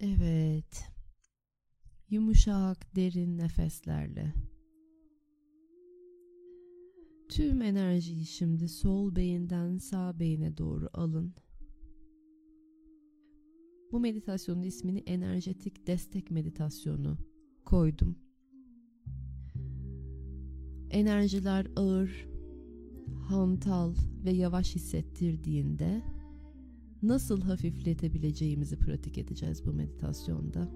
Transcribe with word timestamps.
Evet. 0.00 0.84
Yumuşak, 2.10 2.96
derin 2.96 3.38
nefeslerle. 3.38 4.34
Tüm 7.28 7.62
enerjiyi 7.62 8.26
şimdi 8.26 8.68
sol 8.68 9.16
beyinden 9.16 9.78
sağ 9.78 10.18
beyine 10.18 10.56
doğru 10.56 10.88
alın. 10.92 11.34
Bu 13.92 14.00
meditasyonun 14.00 14.62
ismini 14.62 14.98
enerjetik 14.98 15.86
destek 15.86 16.30
meditasyonu 16.30 17.18
koydum. 17.64 18.18
Enerjiler 20.90 21.66
ağır, 21.76 22.28
hantal 23.28 23.94
ve 24.24 24.30
yavaş 24.30 24.74
hissettirdiğinde 24.74 26.02
nasıl 27.02 27.40
hafifletebileceğimizi 27.40 28.76
pratik 28.76 29.18
edeceğiz 29.18 29.66
bu 29.66 29.72
meditasyonda. 29.72 30.68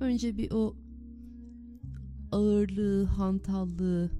Önce 0.00 0.36
bir 0.36 0.50
o 0.50 0.76
ağırlığı, 2.32 3.04
hantallığı, 3.04 4.10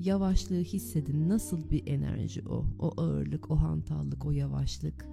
yavaşlığı 0.00 0.62
hissedin. 0.62 1.28
Nasıl 1.28 1.70
bir 1.70 1.86
enerji 1.86 2.48
o? 2.48 2.64
O 2.78 3.00
ağırlık, 3.00 3.50
o 3.50 3.56
hantallık, 3.56 4.26
o 4.26 4.30
yavaşlık. 4.30 5.06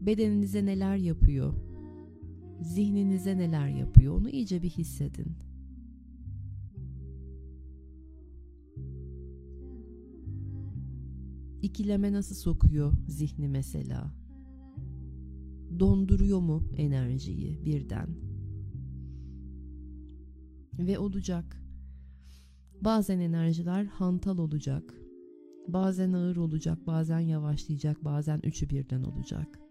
Bedeninize 0.00 0.66
neler 0.66 0.96
yapıyor? 0.96 1.54
Zihninize 2.60 3.38
neler 3.38 3.68
yapıyor? 3.68 4.14
Onu 4.14 4.30
iyice 4.30 4.62
bir 4.62 4.70
hissedin. 4.70 5.32
İkileme 11.64 12.12
nasıl 12.12 12.34
sokuyor 12.34 12.92
zihni 13.08 13.48
mesela? 13.48 14.12
Donduruyor 15.78 16.40
mu 16.40 16.62
enerjiyi 16.76 17.64
birden? 17.64 18.08
Ve 20.78 20.98
olacak. 20.98 21.62
Bazen 22.80 23.18
enerjiler 23.18 23.84
hantal 23.84 24.38
olacak. 24.38 24.94
Bazen 25.68 26.12
ağır 26.12 26.36
olacak, 26.36 26.86
bazen 26.86 27.20
yavaşlayacak, 27.20 28.04
bazen 28.04 28.40
üçü 28.44 28.70
birden 28.70 29.02
olacak. 29.02 29.63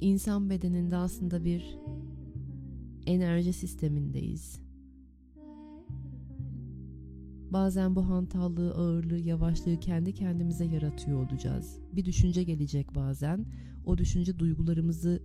İnsan 0.00 0.50
bedeninde 0.50 0.96
aslında 0.96 1.44
bir 1.44 1.78
enerji 3.06 3.52
sistemindeyiz. 3.52 4.60
Bazen 7.50 7.96
bu 7.96 8.08
hantallığı, 8.08 8.74
ağırlığı, 8.74 9.18
yavaşlığı 9.18 9.80
kendi 9.80 10.12
kendimize 10.14 10.64
yaratıyor 10.64 11.26
olacağız. 11.26 11.78
Bir 11.92 12.04
düşünce 12.04 12.42
gelecek 12.42 12.94
bazen. 12.94 13.46
O 13.84 13.98
düşünce 13.98 14.38
duygularımızı 14.38 15.22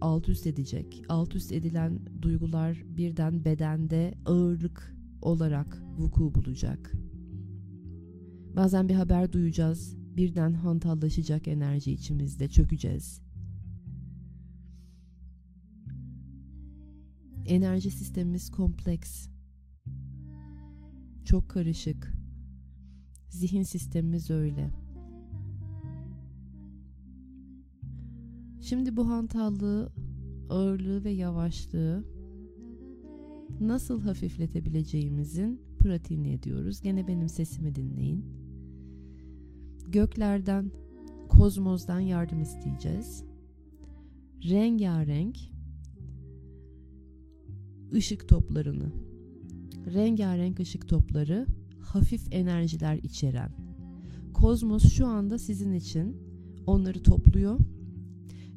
alt 0.00 0.28
üst 0.28 0.46
edecek. 0.46 1.02
Alt 1.08 1.34
üst 1.34 1.52
edilen 1.52 2.00
duygular 2.22 2.84
birden 2.88 3.44
bedende 3.44 4.14
ağırlık 4.26 4.96
olarak 5.22 5.82
vuku 5.98 6.34
bulacak. 6.34 6.92
Bazen 8.56 8.88
bir 8.88 8.94
haber 8.94 9.32
duyacağız. 9.32 9.96
Birden 10.16 10.52
hantallaşacak 10.52 11.48
enerji 11.48 11.92
içimizde 11.92 12.48
çökeceğiz. 12.48 13.25
Enerji 17.48 17.90
sistemimiz 17.90 18.50
kompleks 18.50 19.28
çok 21.24 21.48
karışık. 21.48 22.12
Zihin 23.28 23.62
sistemimiz 23.62 24.30
öyle. 24.30 24.70
Şimdi 28.60 28.96
bu 28.96 29.08
hantallığı, 29.08 29.92
ağırlığı 30.50 31.04
ve 31.04 31.10
yavaşlığı 31.10 32.04
nasıl 33.60 34.00
hafifletebileceğimizin 34.00 35.60
pratiğini 35.78 36.32
ediyoruz. 36.32 36.80
Gene 36.80 37.06
benim 37.06 37.28
sesimi 37.28 37.74
dinleyin. 37.74 38.24
Göklerden, 39.88 40.70
kozmosdan 41.28 42.00
yardım 42.00 42.42
isteyeceğiz. 42.42 43.24
Rengarenk 44.44 45.55
ışık 47.92 48.28
toplarını 48.28 48.92
rengarenk 49.94 50.60
ışık 50.60 50.88
topları, 50.88 51.46
hafif 51.80 52.22
enerjiler 52.30 52.96
içeren. 52.96 53.50
Kozmos 54.34 54.92
şu 54.92 55.06
anda 55.06 55.38
sizin 55.38 55.72
için 55.72 56.16
onları 56.66 57.02
topluyor 57.02 57.58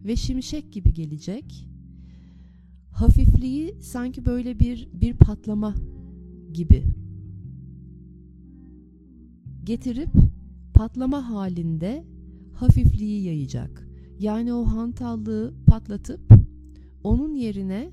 ve 0.06 0.16
şimşek 0.16 0.74
gibi 0.74 0.94
gelecek. 0.94 1.68
Hafifliği 2.92 3.76
sanki 3.82 4.26
böyle 4.26 4.60
bir 4.60 4.90
bir 4.94 5.14
patlama 5.14 5.76
gibi 6.54 6.84
getirip 9.64 10.10
patlama 10.74 11.30
halinde 11.30 12.04
hafifliği 12.54 13.24
yayacak. 13.24 13.88
Yani 14.20 14.54
o 14.54 14.64
hantallığı 14.66 15.54
patlatıp 15.66 16.34
onun 17.04 17.36
yerine 17.36 17.92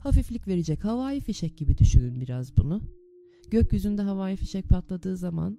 hafiflik 0.00 0.48
verecek. 0.48 0.84
Havai 0.84 1.20
fişek 1.20 1.56
gibi 1.56 1.78
düşünün 1.78 2.20
biraz 2.20 2.56
bunu. 2.56 2.82
Gökyüzünde 3.50 4.02
havai 4.02 4.36
fişek 4.36 4.68
patladığı 4.68 5.16
zaman 5.16 5.58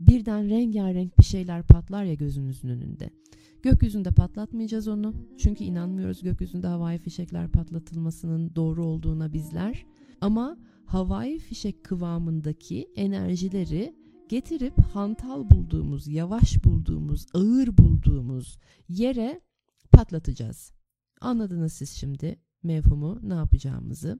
birden 0.00 0.48
rengarenk 0.48 1.18
bir 1.18 1.24
şeyler 1.24 1.62
patlar 1.62 2.04
ya 2.04 2.14
gözünüzün 2.14 2.68
önünde. 2.68 3.10
Gökyüzünde 3.62 4.10
patlatmayacağız 4.10 4.88
onu. 4.88 5.14
Çünkü 5.38 5.64
inanmıyoruz 5.64 6.22
gökyüzünde 6.22 6.66
havai 6.66 6.98
fişekler 6.98 7.48
patlatılmasının 7.48 8.54
doğru 8.54 8.86
olduğuna 8.86 9.32
bizler. 9.32 9.86
Ama 10.20 10.58
havai 10.84 11.38
fişek 11.38 11.84
kıvamındaki 11.84 12.88
enerjileri 12.96 13.94
getirip 14.28 14.78
hantal 14.78 15.50
bulduğumuz, 15.50 16.08
yavaş 16.08 16.64
bulduğumuz, 16.64 17.26
ağır 17.34 17.78
bulduğumuz 17.78 18.58
yere 18.88 19.40
patlatacağız. 19.92 20.72
Anladınız 21.20 21.72
siz 21.72 21.90
şimdi 21.90 22.36
mevhumu 22.66 23.18
ne 23.22 23.34
yapacağımızı. 23.34 24.18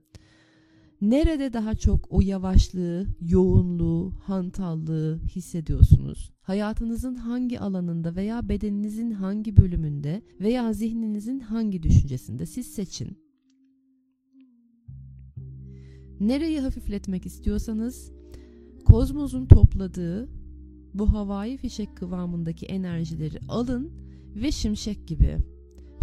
Nerede 1.01 1.53
daha 1.53 1.75
çok 1.75 2.07
o 2.13 2.21
yavaşlığı, 2.21 3.07
yoğunluğu, 3.21 4.13
hantallığı 4.23 5.21
hissediyorsunuz? 5.25 6.33
Hayatınızın 6.43 7.15
hangi 7.15 7.61
alanında 7.61 8.15
veya 8.15 8.49
bedeninizin 8.49 9.11
hangi 9.11 9.57
bölümünde 9.57 10.23
veya 10.41 10.73
zihninizin 10.73 11.41
hangi 11.41 11.83
düşüncesinde 11.83 12.47
siz 12.47 12.67
seçin. 12.67 13.19
Nereyi 16.21 16.61
hafifletmek 16.61 17.27
istiyorsanız 17.27 18.13
kozmosun 18.85 19.47
topladığı 19.47 20.29
bu 20.95 21.13
havai 21.13 21.57
fişek 21.57 21.97
kıvamındaki 21.97 22.67
enerjileri 22.67 23.39
alın 23.49 23.93
ve 24.35 24.53
şimşek 24.53 25.09
gibi, 25.09 25.37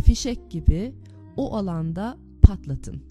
fişek 0.05 0.51
gibi 0.51 0.93
o 1.37 1.55
alanda 1.55 2.17
patlatın. 2.43 3.03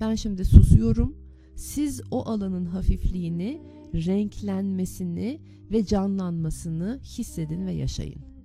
Ben 0.00 0.14
şimdi 0.14 0.44
susuyorum. 0.44 1.16
Siz 1.56 2.00
o 2.10 2.28
alanın 2.28 2.64
hafifliğini, 2.64 3.62
renklenmesini 3.94 5.40
ve 5.70 5.84
canlanmasını 5.84 7.00
hissedin 7.04 7.66
ve 7.66 7.72
yaşayın. 7.72 8.37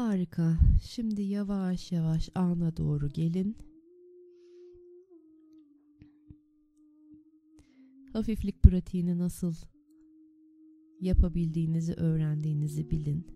Harika. 0.00 0.58
Şimdi 0.82 1.22
yavaş 1.22 1.92
yavaş 1.92 2.28
ana 2.34 2.76
doğru 2.76 3.08
gelin. 3.08 3.56
Hafiflik 8.12 8.62
pratiğini 8.62 9.18
nasıl 9.18 9.54
yapabildiğinizi 11.00 11.94
öğrendiğinizi 11.94 12.90
bilin. 12.90 13.26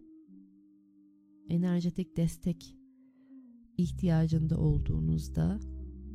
Enerjetik 1.49 2.17
destek 2.17 2.77
ihtiyacında 3.77 4.59
olduğunuzda 4.59 5.61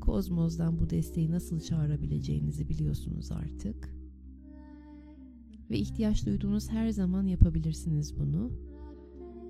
kozmozdan 0.01 0.79
bu 0.79 0.89
desteği 0.89 1.31
nasıl 1.31 1.59
çağırabileceğinizi 1.59 2.69
biliyorsunuz 2.69 3.31
artık. 3.31 3.95
Ve 5.69 5.77
ihtiyaç 5.77 6.25
duyduğunuz 6.25 6.69
her 6.69 6.89
zaman 6.89 7.27
yapabilirsiniz 7.27 8.19
bunu 8.19 8.68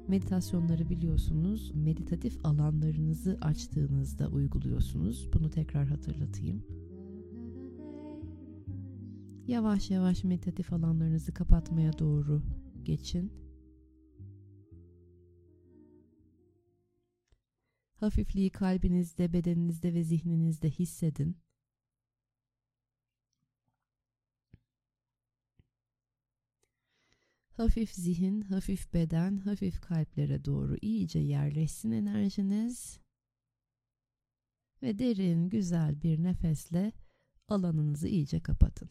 meditasyonları 0.10 0.90
biliyorsunuz 0.90 1.72
meditatif 1.76 2.46
alanlarınızı 2.46 3.38
açtığınızda 3.42 4.28
uyguluyorsunuz. 4.28 5.30
Bunu 5.34 5.50
tekrar 5.50 5.88
hatırlatayım. 5.88 6.64
Yavaş 9.48 9.92
yavaş 9.92 10.24
meditatif 10.24 10.74
alanlarınızı 10.74 11.34
kapatmaya 11.34 12.00
doğru 12.00 12.42
geçin. 12.84 13.34
Hafifliği 17.96 18.50
kalbinizde, 18.50 19.34
bedeninizde 19.34 19.94
ve 19.94 20.04
zihninizde 20.04 20.70
hissedin. 20.70 21.38
Hafif 27.60 27.94
zihin, 27.94 28.42
hafif 28.42 28.94
beden, 28.94 29.38
hafif 29.38 29.82
kalplere 29.82 30.46
doğru 30.46 30.78
iyice 30.82 31.20
yerleşsin 31.20 31.92
enerjiniz. 31.92 33.00
Ve 34.82 35.00
derin, 35.00 35.50
güzel 35.50 36.02
bir 36.02 36.24
nefesle 36.24 36.92
alanınızı 37.48 38.08
iyice 38.08 38.40
kapatın. 38.40 38.90